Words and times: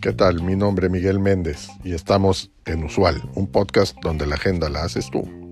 ¿Qué 0.00 0.12
tal? 0.12 0.42
Mi 0.42 0.54
nombre 0.54 0.86
es 0.86 0.92
Miguel 0.92 1.18
Méndez 1.18 1.68
y 1.82 1.92
estamos 1.92 2.52
en 2.64 2.84
Usual, 2.84 3.22
un 3.34 3.48
podcast 3.48 3.96
donde 4.02 4.26
la 4.26 4.36
agenda 4.36 4.68
la 4.68 4.84
haces 4.84 5.10
tú. 5.10 5.45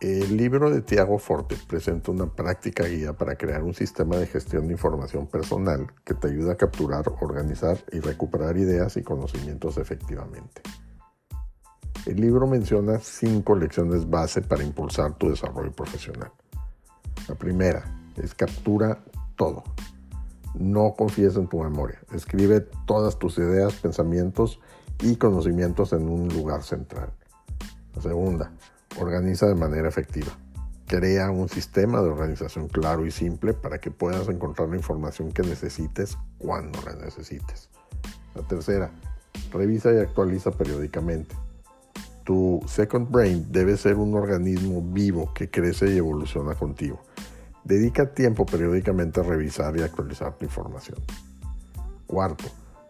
El 0.00 0.38
libro 0.38 0.70
de 0.70 0.80
Tiago 0.80 1.18
Forte 1.18 1.58
presenta 1.68 2.10
una 2.10 2.24
práctica 2.24 2.84
guía 2.84 3.12
para 3.12 3.36
crear 3.36 3.62
un 3.62 3.74
sistema 3.74 4.16
de 4.16 4.26
gestión 4.26 4.66
de 4.66 4.72
información 4.72 5.26
personal 5.26 5.92
que 6.06 6.14
te 6.14 6.28
ayuda 6.28 6.52
a 6.52 6.56
capturar, 6.56 7.04
organizar 7.20 7.76
y 7.92 8.00
recuperar 8.00 8.56
ideas 8.56 8.96
y 8.96 9.02
conocimientos 9.02 9.76
efectivamente. 9.76 10.62
El 12.06 12.18
libro 12.18 12.46
menciona 12.46 12.98
cinco 12.98 13.54
lecciones 13.54 14.08
base 14.08 14.40
para 14.40 14.64
impulsar 14.64 15.18
tu 15.18 15.28
desarrollo 15.28 15.72
profesional. 15.72 16.32
La 17.28 17.34
primera 17.34 17.84
es 18.16 18.32
captura 18.32 19.04
todo. 19.36 19.64
No 20.54 20.94
confíes 20.96 21.36
en 21.36 21.46
tu 21.46 21.62
memoria. 21.62 22.00
Escribe 22.14 22.60
todas 22.86 23.18
tus 23.18 23.36
ideas, 23.36 23.74
pensamientos 23.74 24.60
y 25.02 25.16
conocimientos 25.16 25.92
en 25.92 26.08
un 26.08 26.26
lugar 26.28 26.62
central. 26.62 27.12
La 27.94 28.00
segunda, 28.00 28.50
Organiza 28.98 29.46
de 29.46 29.54
manera 29.54 29.88
efectiva. 29.88 30.32
Crea 30.86 31.30
un 31.30 31.48
sistema 31.48 32.02
de 32.02 32.08
organización 32.08 32.68
claro 32.68 33.06
y 33.06 33.10
simple 33.10 33.54
para 33.54 33.78
que 33.78 33.90
puedas 33.90 34.28
encontrar 34.28 34.68
la 34.68 34.76
información 34.76 35.30
que 35.30 35.42
necesites 35.42 36.18
cuando 36.38 36.80
la 36.82 36.94
necesites. 36.96 37.68
La 38.34 38.42
tercera, 38.42 38.90
revisa 39.52 39.92
y 39.92 39.98
actualiza 39.98 40.50
periódicamente. 40.50 41.34
Tu 42.24 42.60
second 42.66 43.10
brain 43.10 43.46
debe 43.50 43.76
ser 43.76 43.96
un 43.96 44.14
organismo 44.14 44.82
vivo 44.82 45.32
que 45.34 45.50
crece 45.50 45.92
y 45.92 45.98
evoluciona 45.98 46.54
contigo. 46.54 47.00
Dedica 47.64 48.12
tiempo 48.12 48.46
periódicamente 48.46 49.20
a 49.20 49.22
revisar 49.22 49.76
y 49.76 49.82
actualizar 49.82 50.36
tu 50.36 50.44
información. 50.44 50.98
Cuarto, 52.06 52.44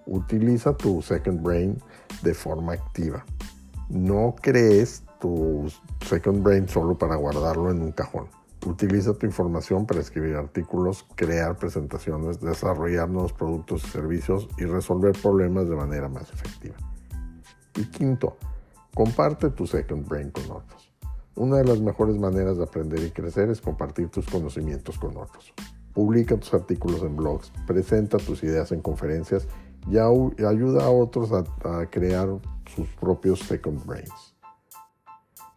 utiliza 0.07 0.77
tu 0.77 1.03
second 1.03 1.43
brain 1.43 1.79
de 2.23 2.35
forma 2.35 2.73
activa. 2.73 3.25
No 3.89 4.35
crees 4.41 5.03
tu 5.21 5.67
second 6.07 6.43
brain 6.43 6.69
solo 6.69 6.97
para 6.97 7.17
guardarlo 7.17 7.71
en 7.71 7.83
un 7.83 7.93
cajón. 7.93 8.27
Utiliza 8.67 9.15
tu 9.15 9.27
información 9.27 9.87
para 9.87 10.01
escribir 10.01 10.37
artículos, 10.37 11.07
crear 11.15 11.57
presentaciones, 11.57 12.41
desarrollar 12.41 13.09
nuevos 13.09 13.33
productos 13.33 13.85
y 13.85 13.89
servicios 13.89 14.49
y 14.59 14.65
resolver 14.65 15.13
problemas 15.21 15.69
de 15.69 15.77
manera 15.77 16.09
más 16.09 16.31
efectiva. 16.31 16.77
Y 17.77 17.85
quinto, 17.87 18.37
comparte 18.95 19.51
tu 19.51 19.67
second 19.67 20.07
brain 20.07 20.31
con 20.31 20.45
otros. 20.51 20.93
Una 21.37 21.57
de 21.57 21.65
las 21.65 21.81
mejores 21.81 22.19
maneras 22.19 22.59
de 22.59 22.65
aprender 22.65 23.03
y 23.03 23.11
crecer 23.13 23.49
es 23.49 23.63
compartir 23.63 24.11
tus 24.11 24.27
conocimientos 24.27 24.99
con 24.99 25.17
otros. 25.17 25.55
Publica 25.95 26.37
tus 26.37 26.53
artículos 26.53 27.03
en 27.03 27.17
blogs, 27.17 27.51
presenta 27.67 28.19
tus 28.19 28.43
ideas 28.43 28.73
en 28.73 28.83
conferencias 28.83 29.49
y 29.91 29.97
ayuda 29.97 30.85
a 30.85 30.91
otros 30.91 31.33
a, 31.33 31.45
a 31.81 31.87
crear 31.89 32.29
sus 32.75 32.89
propios 32.91 33.41
second 33.41 33.85
brains. 33.87 34.30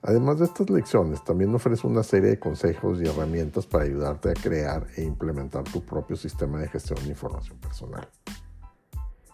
Además 0.05 0.37
de 0.37 0.45
estas 0.45 0.69
lecciones, 0.69 1.23
también 1.23 1.55
ofrece 1.55 1.87
una 1.87 2.03
serie 2.03 2.31
de 2.31 2.39
consejos 2.39 2.99
y 3.01 3.07
herramientas 3.07 3.65
para 3.65 3.85
ayudarte 3.85 4.31
a 4.31 4.33
crear 4.33 4.85
e 4.97 5.03
implementar 5.03 5.63
tu 5.63 5.81
propio 5.81 6.17
sistema 6.17 6.59
de 6.59 6.67
gestión 6.67 7.01
de 7.03 7.09
información 7.09 7.57
personal. 7.59 8.09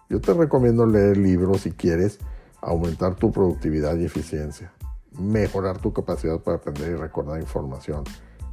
Yo 0.10 0.22
te 0.22 0.32
recomiendo 0.32 0.86
leer 0.86 1.18
libros 1.18 1.62
si 1.62 1.72
quieres 1.72 2.20
aumentar 2.62 3.16
tu 3.16 3.32
productividad 3.32 3.98
y 3.98 4.06
eficiencia, 4.06 4.72
mejorar 5.20 5.80
tu 5.80 5.92
capacidad 5.92 6.40
para 6.40 6.58
aprender 6.58 6.92
y 6.92 6.96
recordar 6.96 7.42
información, 7.42 8.04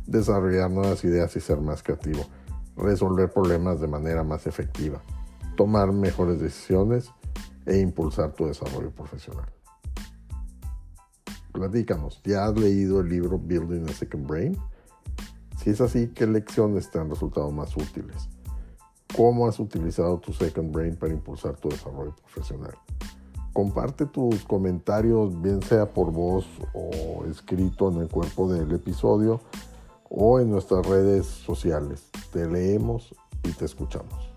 desarrollar 0.06 0.70
nuevas 0.70 1.04
ideas 1.04 1.36
y 1.36 1.40
ser 1.40 1.60
más 1.60 1.82
creativo, 1.82 2.24
resolver 2.78 3.30
problemas 3.30 3.78
de 3.78 3.88
manera 3.88 4.24
más 4.24 4.46
efectiva, 4.46 5.02
tomar 5.54 5.92
mejores 5.92 6.40
decisiones 6.40 7.10
e 7.66 7.76
impulsar 7.78 8.32
tu 8.32 8.46
desarrollo 8.46 8.90
profesional. 8.90 9.55
Platícanos, 11.56 12.20
¿ya 12.22 12.44
has 12.44 12.54
leído 12.58 13.00
el 13.00 13.08
libro 13.08 13.38
Building 13.38 13.88
a 13.88 13.92
Second 13.94 14.28
Brain? 14.28 14.58
Si 15.56 15.70
es 15.70 15.80
así, 15.80 16.08
¿qué 16.08 16.26
lecciones 16.26 16.90
te 16.90 16.98
han 16.98 17.08
resultado 17.08 17.50
más 17.50 17.74
útiles? 17.78 18.28
¿Cómo 19.16 19.48
has 19.48 19.58
utilizado 19.58 20.18
tu 20.18 20.34
Second 20.34 20.70
Brain 20.70 20.96
para 20.96 21.14
impulsar 21.14 21.56
tu 21.56 21.70
desarrollo 21.70 22.14
profesional? 22.14 22.74
Comparte 23.54 24.04
tus 24.04 24.44
comentarios, 24.44 25.40
bien 25.40 25.62
sea 25.62 25.86
por 25.94 26.12
voz 26.12 26.46
o 26.74 27.24
escrito 27.24 27.90
en 27.90 28.02
el 28.02 28.08
cuerpo 28.08 28.52
del 28.52 28.70
episodio 28.72 29.40
o 30.10 30.38
en 30.38 30.50
nuestras 30.50 30.84
redes 30.84 31.24
sociales. 31.24 32.10
Te 32.34 32.46
leemos 32.46 33.14
y 33.42 33.52
te 33.52 33.64
escuchamos. 33.64 34.36